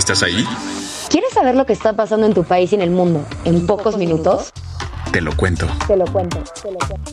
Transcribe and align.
¿Estás 0.00 0.22
ahí? 0.22 0.42
¿Quieres 1.10 1.30
saber 1.34 1.54
lo 1.54 1.66
que 1.66 1.74
está 1.74 1.92
pasando 1.92 2.24
en 2.24 2.32
tu 2.32 2.42
país 2.42 2.72
y 2.72 2.74
en 2.74 2.80
el 2.80 2.88
mundo 2.88 3.22
en 3.44 3.66
pocos 3.66 3.98
minutos? 3.98 4.50
Te 5.12 5.20
lo 5.20 5.36
cuento. 5.36 5.66
Te 5.86 5.94
lo 5.94 6.06
cuento, 6.10 6.42
te 6.62 6.72
lo 6.72 6.78
cuento. 6.78 7.12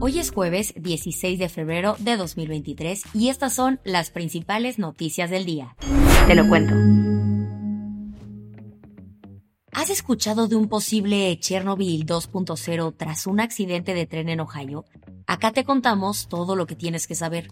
Hoy 0.00 0.18
es 0.18 0.30
jueves 0.30 0.72
16 0.78 1.38
de 1.38 1.50
febrero 1.50 1.96
de 1.98 2.16
2023 2.16 3.02
y 3.12 3.28
estas 3.28 3.52
son 3.52 3.78
las 3.84 4.08
principales 4.08 4.78
noticias 4.78 5.28
del 5.28 5.44
día. 5.44 5.76
Te 6.26 6.34
lo 6.34 6.48
cuento. 6.48 6.72
¿Has 9.70 9.90
escuchado 9.90 10.48
de 10.48 10.56
un 10.56 10.68
posible 10.68 11.38
Chernobyl 11.38 12.06
2.0 12.06 12.94
tras 12.96 13.26
un 13.26 13.40
accidente 13.40 13.92
de 13.92 14.06
tren 14.06 14.30
en 14.30 14.40
Ohio? 14.40 14.86
Acá 15.26 15.52
te 15.52 15.64
contamos 15.64 16.26
todo 16.26 16.56
lo 16.56 16.66
que 16.66 16.74
tienes 16.74 17.06
que 17.06 17.14
saber. 17.14 17.50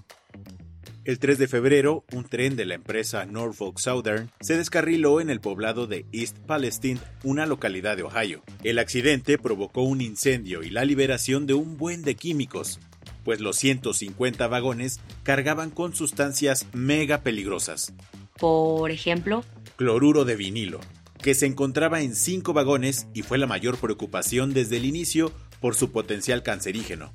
El 1.05 1.19
3 1.19 1.37
de 1.37 1.49
febrero, 1.49 2.05
un 2.13 2.23
tren 2.23 2.55
de 2.55 2.65
la 2.65 2.75
empresa 2.75 3.27
Norfolk 3.27 3.81
Southern 3.81 4.31
se 4.41 4.57
descarriló 4.57 5.21
en 5.21 5.31
el 5.31 5.41
poblado 5.41 5.89
de 5.89 6.07
East 6.13 6.39
Palestine, 6.39 7.01
una 7.25 7.45
localidad 7.45 7.97
de 7.97 8.05
Ohio. 8.05 8.45
El 8.63 8.79
accidente 8.79 9.37
provocó 9.37 9.83
un 9.83 10.01
incendio 10.01 10.63
y 10.63 10.71
la 10.71 10.85
liberación 10.85 11.49
de 11.49 11.55
un 11.55 11.77
buen 11.77 12.03
de 12.03 12.15
químicos, 12.15 12.79
pues 13.25 13.41
los 13.41 13.57
150 13.57 14.47
vagones 14.47 15.01
cargaban 15.25 15.71
con 15.71 15.93
sustancias 15.93 16.67
mega 16.73 17.23
peligrosas. 17.23 17.93
Por 18.39 18.93
ejemplo, 18.93 19.45
Cloruro 19.75 20.25
de 20.25 20.37
vinilo, 20.37 20.79
que 21.21 21.35
se 21.35 21.47
encontraba 21.47 22.03
en 22.03 22.15
cinco 22.15 22.53
vagones 22.53 23.09
y 23.13 23.23
fue 23.23 23.39
la 23.39 23.49
mayor 23.49 23.77
preocupación 23.77 24.55
desde 24.55 24.77
el 24.77 24.85
inicio 24.85 25.33
por 25.61 25.75
su 25.75 25.91
potencial 25.91 26.45
cancerígeno. 26.45 27.13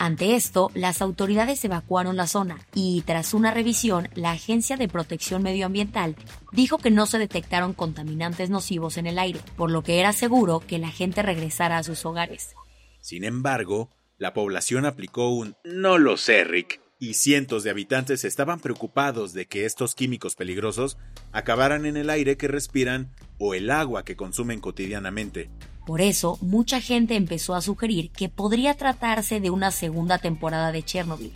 Ante 0.00 0.34
esto, 0.34 0.70
las 0.72 1.02
autoridades 1.02 1.62
evacuaron 1.62 2.16
la 2.16 2.26
zona 2.26 2.66
y 2.72 3.02
tras 3.02 3.34
una 3.34 3.50
revisión, 3.50 4.08
la 4.14 4.30
Agencia 4.30 4.78
de 4.78 4.88
Protección 4.88 5.42
Medioambiental 5.42 6.16
dijo 6.52 6.78
que 6.78 6.90
no 6.90 7.04
se 7.04 7.18
detectaron 7.18 7.74
contaminantes 7.74 8.48
nocivos 8.48 8.96
en 8.96 9.06
el 9.06 9.18
aire, 9.18 9.40
por 9.58 9.70
lo 9.70 9.82
que 9.82 10.00
era 10.00 10.14
seguro 10.14 10.60
que 10.66 10.78
la 10.78 10.88
gente 10.88 11.20
regresara 11.20 11.76
a 11.76 11.82
sus 11.82 12.06
hogares. 12.06 12.54
Sin 13.02 13.24
embargo, 13.24 13.90
la 14.16 14.32
población 14.32 14.86
aplicó 14.86 15.28
un 15.28 15.54
no 15.64 15.98
lo 15.98 16.16
sé, 16.16 16.44
Rick, 16.44 16.80
y 16.98 17.12
cientos 17.12 17.62
de 17.62 17.68
habitantes 17.68 18.24
estaban 18.24 18.58
preocupados 18.58 19.34
de 19.34 19.48
que 19.48 19.66
estos 19.66 19.94
químicos 19.94 20.34
peligrosos 20.34 20.96
acabaran 21.30 21.84
en 21.84 21.98
el 21.98 22.08
aire 22.08 22.38
que 22.38 22.48
respiran 22.48 23.10
o 23.38 23.52
el 23.52 23.70
agua 23.70 24.06
que 24.06 24.16
consumen 24.16 24.60
cotidianamente. 24.60 25.50
Por 25.86 26.00
eso, 26.00 26.38
mucha 26.40 26.80
gente 26.80 27.16
empezó 27.16 27.54
a 27.54 27.62
sugerir 27.62 28.10
que 28.10 28.28
podría 28.28 28.74
tratarse 28.74 29.40
de 29.40 29.50
una 29.50 29.70
segunda 29.70 30.18
temporada 30.18 30.72
de 30.72 30.82
Chernobyl. 30.82 31.32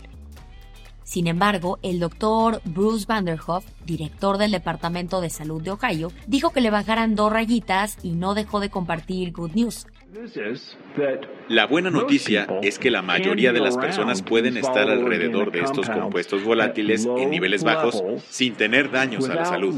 Sin 1.05 1.27
embargo, 1.27 1.77
el 1.83 1.99
doctor 1.99 2.61
Bruce 2.65 3.05
Vanderhoff, 3.07 3.63
director 3.85 4.39
del 4.39 4.51
Departamento 4.51 5.21
de 5.21 5.29
Salud 5.29 5.61
de 5.61 5.69
Ohio, 5.69 6.11
dijo 6.25 6.49
que 6.49 6.61
le 6.61 6.71
bajaran 6.71 7.15
dos 7.15 7.31
rayitas 7.31 7.99
y 8.01 8.13
no 8.13 8.33
dejó 8.33 8.59
de 8.59 8.71
compartir 8.71 9.31
good 9.31 9.51
news. 9.51 9.85
La 11.47 11.67
buena 11.67 11.91
noticia 11.91 12.47
es 12.63 12.79
que 12.79 12.89
la 12.89 13.03
mayoría 13.03 13.53
de 13.53 13.59
las 13.59 13.77
personas 13.77 14.23
pueden 14.23 14.57
estar 14.57 14.89
alrededor 14.89 15.51
de 15.51 15.61
estos 15.61 15.89
compuestos 15.89 16.43
volátiles 16.43 17.05
en 17.05 17.29
niveles 17.29 17.63
bajos 17.63 18.03
sin 18.27 18.55
tener 18.55 18.89
daños 18.89 19.29
a 19.29 19.35
la 19.35 19.45
salud. 19.45 19.75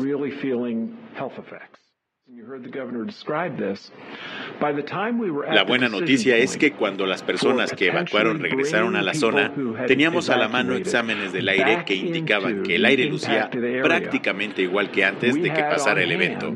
La 5.49 5.63
buena 5.63 5.87
noticia 5.87 6.35
es 6.35 6.57
que 6.57 6.73
cuando 6.73 7.05
las 7.05 7.23
personas 7.23 7.71
que 7.71 7.87
evacuaron 7.87 8.39
regresaron 8.39 8.97
a 8.97 9.01
la 9.01 9.13
zona, 9.13 9.53
teníamos 9.87 10.29
a 10.29 10.35
la 10.35 10.49
mano 10.49 10.73
exámenes 10.73 11.31
del 11.31 11.47
aire 11.47 11.85
que 11.85 11.95
indicaban 11.95 12.63
que 12.63 12.75
el 12.75 12.85
aire 12.85 13.05
lucía 13.05 13.49
prácticamente 13.49 14.61
igual 14.61 14.91
que 14.91 15.05
antes 15.05 15.35
de 15.35 15.53
que 15.53 15.61
pasara 15.61 16.03
el 16.03 16.11
evento. 16.11 16.53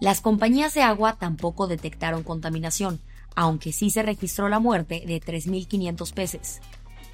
Las 0.00 0.22
compañías 0.22 0.72
de 0.72 0.80
agua 0.80 1.18
tampoco 1.18 1.66
detectaron 1.66 2.22
contaminación, 2.22 2.98
aunque 3.36 3.72
sí 3.72 3.90
se 3.90 4.02
registró 4.02 4.48
la 4.48 4.58
muerte 4.58 5.02
de 5.06 5.20
3.500 5.20 6.14
peces. 6.14 6.62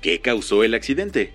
¿Qué 0.01 0.21
causó 0.21 0.63
el 0.65 0.75
accidente? 0.75 1.33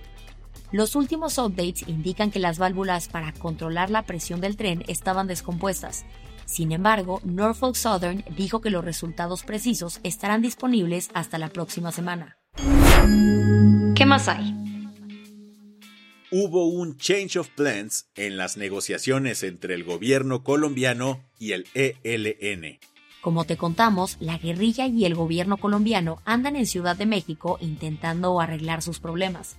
Los 0.72 0.96
últimos 0.96 1.36
updates 1.36 1.86
indican 1.86 2.30
que 2.30 2.38
las 2.38 2.58
válvulas 2.58 3.08
para 3.08 3.32
controlar 3.32 3.90
la 3.90 4.02
presión 4.04 4.40
del 4.40 4.56
tren 4.56 4.82
estaban 4.88 5.26
descompuestas. 5.26 6.06
Sin 6.46 6.72
embargo, 6.72 7.20
Norfolk 7.24 7.74
Southern 7.74 8.24
dijo 8.36 8.60
que 8.60 8.70
los 8.70 8.84
resultados 8.84 9.42
precisos 9.42 10.00
estarán 10.02 10.42
disponibles 10.42 11.10
hasta 11.14 11.38
la 11.38 11.50
próxima 11.50 11.92
semana. 11.92 12.38
¿Qué 13.94 14.06
más 14.06 14.28
hay? 14.28 14.54
Hubo 16.30 16.66
un 16.66 16.96
change 16.96 17.36
of 17.36 17.48
plans 17.50 18.08
en 18.14 18.38
las 18.38 18.56
negociaciones 18.56 19.42
entre 19.42 19.74
el 19.74 19.84
gobierno 19.84 20.42
colombiano 20.42 21.22
y 21.38 21.52
el 21.52 21.66
ELN. 21.74 22.78
Como 23.22 23.44
te 23.44 23.56
contamos, 23.56 24.16
la 24.18 24.36
guerrilla 24.36 24.88
y 24.88 25.04
el 25.04 25.14
gobierno 25.14 25.56
colombiano 25.56 26.20
andan 26.24 26.56
en 26.56 26.66
Ciudad 26.66 26.96
de 26.96 27.06
México 27.06 27.56
intentando 27.60 28.40
arreglar 28.40 28.82
sus 28.82 28.98
problemas. 28.98 29.58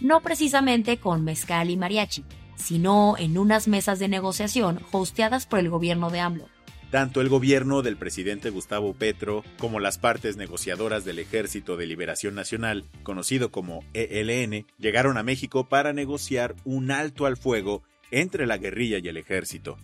No 0.00 0.20
precisamente 0.20 0.96
con 0.98 1.24
mezcal 1.24 1.70
y 1.70 1.76
mariachi, 1.76 2.24
sino 2.54 3.16
en 3.18 3.36
unas 3.36 3.66
mesas 3.66 3.98
de 3.98 4.06
negociación 4.06 4.78
hosteadas 4.92 5.46
por 5.46 5.58
el 5.58 5.68
gobierno 5.68 6.10
de 6.10 6.20
AMLO. 6.20 6.46
Tanto 6.92 7.20
el 7.20 7.28
gobierno 7.28 7.82
del 7.82 7.96
presidente 7.96 8.50
Gustavo 8.50 8.94
Petro 8.94 9.42
como 9.58 9.80
las 9.80 9.98
partes 9.98 10.36
negociadoras 10.36 11.04
del 11.04 11.18
Ejército 11.18 11.76
de 11.76 11.86
Liberación 11.86 12.36
Nacional, 12.36 12.84
conocido 13.02 13.50
como 13.50 13.82
ELN, 13.92 14.66
llegaron 14.78 15.18
a 15.18 15.24
México 15.24 15.68
para 15.68 15.92
negociar 15.92 16.54
un 16.64 16.92
alto 16.92 17.26
al 17.26 17.36
fuego 17.36 17.82
entre 18.12 18.46
la 18.46 18.58
guerrilla 18.58 18.98
y 18.98 19.08
el 19.08 19.16
ejército. 19.16 19.78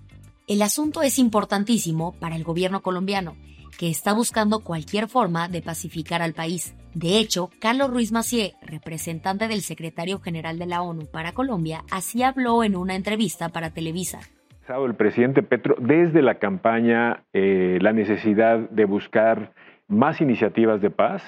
El 0.49 0.62
asunto 0.62 1.03
es 1.03 1.19
importantísimo 1.19 2.15
para 2.21 2.37
el 2.37 2.45
gobierno 2.45 2.81
colombiano, 2.81 3.34
que 3.81 3.91
está 3.91 4.15
buscando 4.15 4.61
cualquier 4.61 5.09
forma 5.09 5.49
de 5.49 5.61
pacificar 5.61 6.23
al 6.23 6.34
país. 6.34 6.77
De 6.95 7.19
hecho, 7.19 7.51
Carlos 7.61 7.91
Ruiz 7.91 8.12
Macié, 8.12 8.53
representante 8.62 9.49
del 9.49 9.62
secretario 9.62 10.21
general 10.21 10.61
de 10.61 10.67
la 10.67 10.83
ONU 10.83 11.07
para 11.07 11.33
Colombia, 11.33 11.83
así 11.91 12.23
habló 12.23 12.62
en 12.62 12.77
una 12.77 12.95
entrevista 12.95 13.49
para 13.49 13.71
Televisa. 13.71 14.21
El 14.69 14.95
presidente 14.95 15.43
Petro 15.43 15.75
desde 15.81 16.23
la 16.23 16.37
campaña 16.37 17.25
eh, 17.33 17.78
la 17.81 17.93
necesidad 17.93 18.71
de 18.71 18.84
buscar 18.84 19.53
más 19.89 20.21
iniciativas 20.21 20.81
de 20.81 20.91
paz. 20.91 21.25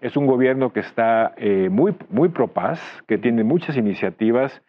Es 0.00 0.16
un 0.16 0.26
gobierno 0.26 0.72
que 0.72 0.80
está 0.80 1.32
eh, 1.36 1.68
muy, 1.70 1.94
muy 2.08 2.28
pro 2.30 2.48
paz, 2.48 2.80
que 3.06 3.18
tiene 3.18 3.44
muchas 3.44 3.76
iniciativas. 3.76 4.62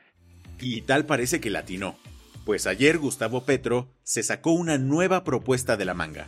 Y 0.59 0.81
tal 0.81 1.05
parece 1.07 1.41
que 1.41 1.49
latinó, 1.49 1.95
pues 2.45 2.67
ayer 2.67 2.97
Gustavo 2.97 3.43
Petro 3.43 3.89
se 4.03 4.23
sacó 4.23 4.51
una 4.51 4.77
nueva 4.77 5.23
propuesta 5.23 5.77
de 5.77 5.85
la 5.85 5.93
manga. 5.93 6.27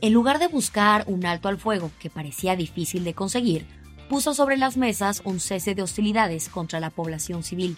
En 0.00 0.12
lugar 0.12 0.38
de 0.38 0.48
buscar 0.48 1.04
un 1.06 1.26
alto 1.26 1.48
al 1.48 1.58
fuego 1.58 1.90
que 1.98 2.10
parecía 2.10 2.54
difícil 2.54 3.04
de 3.04 3.14
conseguir, 3.14 3.66
puso 4.08 4.34
sobre 4.34 4.56
las 4.56 4.76
mesas 4.76 5.22
un 5.24 5.40
cese 5.40 5.74
de 5.74 5.82
hostilidades 5.82 6.48
contra 6.48 6.80
la 6.80 6.90
población 6.90 7.42
civil. 7.42 7.76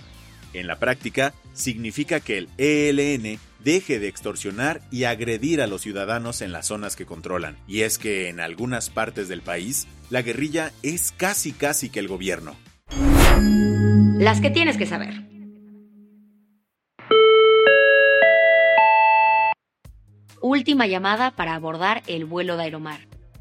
En 0.53 0.67
la 0.67 0.79
práctica, 0.79 1.33
significa 1.55 2.21
que 2.21 2.39
el 2.39 2.49
ELN 2.59 3.39
deje 3.63 3.99
de 3.99 4.09
extorsionar 4.09 4.81
y 4.91 5.05
agredir 5.05 5.61
a 5.61 5.67
los 5.67 5.83
ciudadanos 5.83 6.43
en 6.43 6.53
las 6.53 6.67
zonas 6.67 6.97
que 6.97 7.07
controlan. 7.07 7.57
Y 7.69 7.83
es 7.83 7.99
que 7.99 8.29
en 8.29 8.41
algunas 8.41 8.91
partes 8.91 9.29
del 9.29 9.43
país, 9.43 9.87
la 10.09 10.23
guerrilla 10.23 10.73
es 10.83 11.13
casi 11.17 11.53
casi 11.53 11.89
que 11.89 12.01
el 12.01 12.09
gobierno. 12.09 12.57
Las 14.19 14.41
que 14.41 14.51
tienes 14.51 14.77
que 14.77 14.87
saber. 14.87 15.30
Última 20.43 20.87
llamada 20.87 21.33
para 21.33 21.55
abordar 21.55 22.03
el 22.07 22.25
vuelo 22.25 22.57
de 22.57 22.63
Aeromar. 22.65 23.01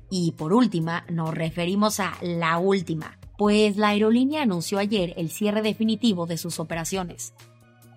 Y 0.09 0.33
por 0.33 0.51
última, 0.51 1.05
nos 1.09 1.33
referimos 1.33 1.99
a 1.99 2.13
la 2.21 2.57
última. 2.57 3.17
pues 3.37 3.77
la 3.77 3.89
aerolínea 3.89 4.41
anunció 4.41 4.79
ayer 4.79 5.13
el 5.15 5.29
cierre 5.29 5.61
definitivo 5.61 6.25
de 6.25 6.37
sus 6.37 6.59
operaciones. 6.59 7.33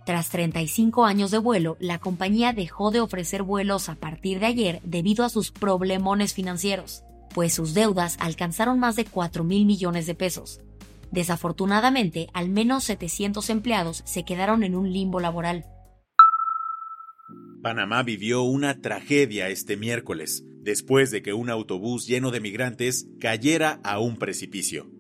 Tras 0.07 0.29
35 0.31 1.05
años 1.05 1.33
de 1.33 1.39
vuelo, 1.39 1.77
la 1.81 1.99
compañía 1.99 2.53
dejó 2.53 2.93
de 2.93 3.01
ofrecer 3.01 3.43
vuelos 3.43 3.89
a 3.89 3.97
partir 3.97 4.39
de 4.39 4.47
ayer 4.47 4.81
debido 4.85 5.25
a 5.25 5.29
sus 5.29 5.51
problemones 5.51 6.33
financieros, 6.33 7.03
pues 7.35 7.55
sus 7.55 7.75
deudas 7.75 8.19
alcanzaron 8.21 8.79
más 8.79 8.95
de 8.95 9.05
4 9.05 9.43
mil 9.43 9.67
millones 9.67 10.07
de 10.07 10.15
pesos. 10.15 10.61
Desafortunadamente, 11.11 12.29
al 12.35 12.49
menos 12.49 12.85
700 12.85 13.51
empleados 13.51 14.03
se 14.05 14.25
quedaron 14.25 14.63
en 14.63 14.77
un 14.77 14.93
limbo 14.93 15.19
laboral. 15.19 15.67
Panamá 17.63 18.03
vivió 18.03 18.43
una 18.43 18.81
tragedia 18.81 19.49
este 19.49 19.77
miércoles, 19.77 20.45
después 20.63 21.13
de 21.13 21.23
que 21.23 21.33
un 21.33 21.49
autobús 21.49 22.09
lleno 22.09 22.33
de 22.33 22.41
migrantes 22.41 23.07
cayera 23.21 23.81
a 23.85 24.01
un 24.01 24.17
precipicio. 24.17 24.91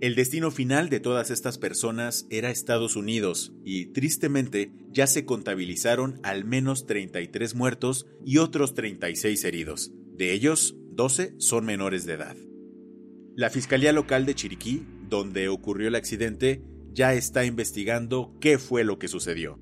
El 0.00 0.14
destino 0.14 0.52
final 0.52 0.90
de 0.90 1.00
todas 1.00 1.32
estas 1.32 1.58
personas 1.58 2.28
era 2.30 2.50
Estados 2.50 2.94
Unidos 2.94 3.52
y, 3.64 3.86
tristemente, 3.86 4.70
ya 4.92 5.08
se 5.08 5.24
contabilizaron 5.24 6.20
al 6.22 6.44
menos 6.44 6.86
33 6.86 7.56
muertos 7.56 8.06
y 8.24 8.38
otros 8.38 8.74
36 8.74 9.42
heridos. 9.42 9.90
De 10.16 10.32
ellos, 10.32 10.76
12 10.92 11.34
son 11.38 11.66
menores 11.66 12.06
de 12.06 12.12
edad. 12.12 12.36
La 13.34 13.50
Fiscalía 13.50 13.92
Local 13.92 14.24
de 14.24 14.36
Chiriquí, 14.36 14.86
donde 15.08 15.48
ocurrió 15.48 15.88
el 15.88 15.96
accidente, 15.96 16.62
ya 16.92 17.14
está 17.14 17.44
investigando 17.44 18.36
qué 18.40 18.58
fue 18.58 18.84
lo 18.84 19.00
que 19.00 19.08
sucedió. 19.08 19.58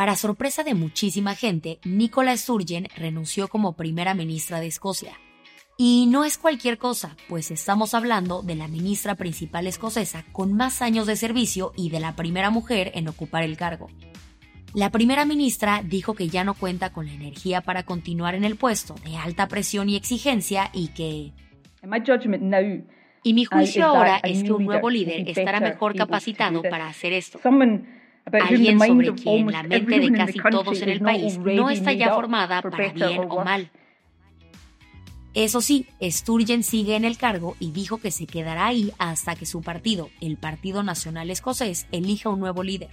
Para 0.00 0.16
sorpresa 0.16 0.64
de 0.64 0.72
muchísima 0.72 1.34
gente, 1.34 1.78
Nicola 1.84 2.34
Sturgeon 2.34 2.86
renunció 2.96 3.48
como 3.48 3.76
primera 3.76 4.14
ministra 4.14 4.58
de 4.58 4.66
Escocia. 4.66 5.12
Y 5.76 6.06
no 6.06 6.24
es 6.24 6.38
cualquier 6.38 6.78
cosa, 6.78 7.18
pues 7.28 7.50
estamos 7.50 7.92
hablando 7.92 8.40
de 8.40 8.54
la 8.54 8.66
ministra 8.66 9.14
principal 9.16 9.66
escocesa 9.66 10.24
con 10.32 10.54
más 10.54 10.80
años 10.80 11.06
de 11.06 11.16
servicio 11.16 11.74
y 11.76 11.90
de 11.90 12.00
la 12.00 12.16
primera 12.16 12.48
mujer 12.48 12.92
en 12.94 13.08
ocupar 13.08 13.42
el 13.42 13.58
cargo. 13.58 13.88
La 14.72 14.88
primera 14.88 15.26
ministra 15.26 15.82
dijo 15.84 16.14
que 16.14 16.28
ya 16.28 16.44
no 16.44 16.54
cuenta 16.54 16.94
con 16.94 17.04
la 17.04 17.12
energía 17.12 17.60
para 17.60 17.82
continuar 17.82 18.34
en 18.34 18.44
el 18.44 18.56
puesto 18.56 18.94
de 19.04 19.18
alta 19.18 19.48
presión 19.48 19.90
y 19.90 19.96
exigencia 19.96 20.70
y 20.72 20.88
que... 20.94 21.32
Y 23.22 23.34
mi 23.34 23.44
juicio 23.44 23.84
ahora 23.84 24.16
es 24.24 24.44
que 24.44 24.50
un 24.50 24.64
nuevo 24.64 24.88
líder 24.88 25.28
estará 25.28 25.60
mejor 25.60 25.94
capacitado 25.94 26.62
para 26.62 26.88
hacer 26.88 27.12
esto. 27.12 27.38
Alguien 28.32 28.78
sobre 28.78 29.14
quien 29.14 29.50
la 29.50 29.62
mente 29.62 29.98
de 30.00 30.12
casi 30.12 30.38
todos 30.38 30.80
en 30.82 30.88
el 30.88 31.00
país 31.00 31.38
no 31.38 31.70
está 31.70 31.92
ya 31.92 32.14
formada 32.14 32.62
para 32.62 32.92
bien 32.92 33.26
o 33.28 33.44
mal. 33.44 33.70
Eso 35.32 35.60
sí, 35.60 35.86
Sturgeon 36.02 36.64
sigue 36.64 36.96
en 36.96 37.04
el 37.04 37.16
cargo 37.16 37.56
y 37.60 37.70
dijo 37.70 37.98
que 37.98 38.10
se 38.10 38.26
quedará 38.26 38.66
ahí 38.66 38.92
hasta 38.98 39.36
que 39.36 39.46
su 39.46 39.62
partido, 39.62 40.10
el 40.20 40.36
Partido 40.36 40.82
Nacional 40.82 41.30
Escocés, 41.30 41.86
elija 41.92 42.30
un 42.30 42.40
nuevo 42.40 42.64
líder. 42.64 42.90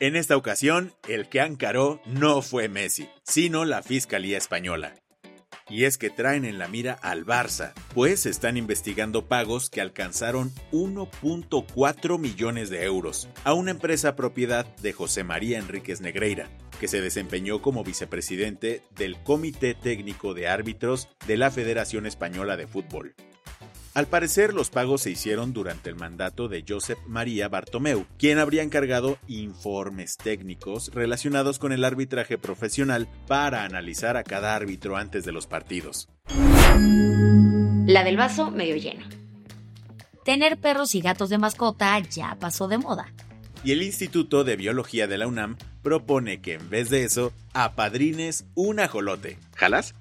En 0.00 0.16
esta 0.16 0.36
ocasión, 0.36 0.94
el 1.08 1.28
que 1.28 1.40
encaró 1.40 2.00
no 2.06 2.40
fue 2.40 2.68
Messi, 2.68 3.08
sino 3.24 3.64
la 3.64 3.82
Fiscalía 3.82 4.38
Española. 4.38 4.94
Y 5.68 5.84
es 5.84 5.98
que 5.98 6.10
traen 6.10 6.44
en 6.44 6.58
la 6.58 6.68
mira 6.68 6.94
al 7.02 7.26
Barça, 7.26 7.72
pues 7.94 8.26
están 8.26 8.56
investigando 8.56 9.26
pagos 9.26 9.70
que 9.70 9.80
alcanzaron 9.80 10.52
1.4 10.72 12.18
millones 12.18 12.70
de 12.70 12.84
euros 12.84 13.28
a 13.44 13.52
una 13.52 13.70
empresa 13.70 14.16
propiedad 14.16 14.64
de 14.76 14.92
José 14.92 15.24
María 15.24 15.58
Enríquez 15.58 16.00
Negreira, 16.00 16.48
que 16.80 16.88
se 16.88 17.00
desempeñó 17.00 17.60
como 17.60 17.84
vicepresidente 17.84 18.82
del 18.96 19.22
Comité 19.22 19.74
Técnico 19.74 20.32
de 20.32 20.48
Árbitros 20.48 21.08
de 21.26 21.36
la 21.36 21.50
Federación 21.50 22.06
Española 22.06 22.56
de 22.56 22.66
Fútbol. 22.66 23.14
Al 23.94 24.06
parecer, 24.06 24.54
los 24.54 24.70
pagos 24.70 25.02
se 25.02 25.10
hicieron 25.10 25.52
durante 25.52 25.90
el 25.90 25.96
mandato 25.96 26.48
de 26.48 26.64
Josep 26.66 26.98
María 27.06 27.48
Bartomeu, 27.48 28.06
quien 28.18 28.38
habría 28.38 28.62
encargado 28.62 29.18
informes 29.26 30.16
técnicos 30.16 30.92
relacionados 30.94 31.58
con 31.58 31.72
el 31.72 31.84
arbitraje 31.84 32.38
profesional 32.38 33.08
para 33.26 33.64
analizar 33.64 34.16
a 34.16 34.22
cada 34.22 34.54
árbitro 34.54 34.96
antes 34.96 35.24
de 35.24 35.32
los 35.32 35.46
partidos. 35.46 36.08
La 37.86 38.04
del 38.04 38.16
vaso 38.16 38.50
medio 38.50 38.76
lleno. 38.76 39.06
Tener 40.24 40.58
perros 40.58 40.94
y 40.94 41.00
gatos 41.00 41.30
de 41.30 41.38
mascota 41.38 41.98
ya 42.00 42.36
pasó 42.38 42.68
de 42.68 42.76
moda. 42.78 43.12
Y 43.64 43.72
el 43.72 43.82
Instituto 43.82 44.44
de 44.44 44.56
Biología 44.56 45.06
de 45.08 45.18
la 45.18 45.26
UNAM 45.26 45.56
propone 45.82 46.40
que 46.40 46.54
en 46.54 46.70
vez 46.70 46.90
de 46.90 47.04
eso, 47.04 47.32
apadrines 47.54 48.44
un 48.54 48.78
ajolote. 48.78 49.38
¿Jalas? 49.56 49.94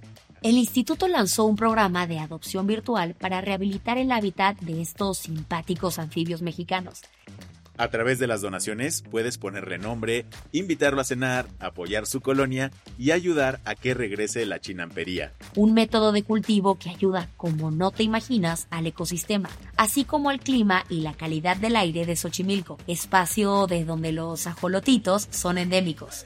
El 0.44 0.58
instituto 0.58 1.08
lanzó 1.08 1.46
un 1.46 1.56
programa 1.56 2.06
de 2.06 2.20
adopción 2.20 2.68
virtual 2.68 3.16
para 3.16 3.42
rehabilitar 3.42 3.98
el 3.98 4.12
hábitat 4.12 4.60
de 4.60 4.82
estos 4.82 5.18
simpáticos 5.18 5.98
anfibios 5.98 6.44
mexicanos. 6.44 7.02
A 7.80 7.90
través 7.90 8.18
de 8.18 8.28
las 8.28 8.42
donaciones 8.42 9.04
puedes 9.10 9.38
ponerle 9.38 9.78
nombre, 9.78 10.26
invitarlo 10.52 11.00
a 11.02 11.04
cenar, 11.04 11.48
apoyar 11.60 12.08
su 12.08 12.22
colonia 12.22 12.72
y 12.98 13.12
ayudar 13.12 13.60
a 13.66 13.76
que 13.76 13.94
regrese 13.94 14.46
la 14.48 14.60
chinampería. 14.60 15.34
Un 15.56 15.74
método 15.74 16.12
de 16.12 16.24
cultivo 16.24 16.80
que 16.80 16.90
ayuda, 16.90 17.30
como 17.38 17.70
no 17.70 17.92
te 17.92 18.04
imaginas, 18.04 18.68
al 18.72 18.88
ecosistema, 18.88 19.50
así 19.76 20.06
como 20.06 20.32
al 20.32 20.40
clima 20.40 20.86
y 20.90 21.02
la 21.02 21.14
calidad 21.14 21.58
del 21.58 21.76
aire 21.76 22.06
de 22.06 22.16
Xochimilco, 22.16 22.80
espacio 22.88 23.68
de 23.68 23.86
donde 23.86 24.12
los 24.12 24.48
ajolotitos 24.48 25.28
son 25.30 25.60
endémicos. 25.60 26.26